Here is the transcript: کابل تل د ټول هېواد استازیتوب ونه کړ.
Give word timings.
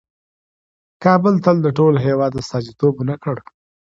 کابل 1.03 1.33
تل 1.45 1.57
د 1.63 1.67
ټول 1.77 1.93
هېواد 2.05 2.33
استازیتوب 2.41 2.93
ونه 2.97 3.15
کړ. 3.23 3.35